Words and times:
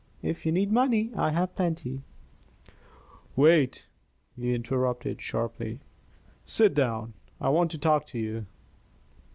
If 0.23 0.47
you 0.47 0.51
need 0.51 0.71
money, 0.71 1.11
I 1.15 1.29
have 1.29 1.55
plenty" 1.55 2.01
"Wait!" 3.43 3.87
he 4.35 4.55
interrupted, 4.55 5.21
sharply. 5.21 5.79
"Sit 6.43 6.73
down, 6.73 7.13
I 7.39 7.49
want 7.49 7.69
to 7.69 7.77
talk 7.77 8.07
to 8.07 8.17
you." 8.17 8.47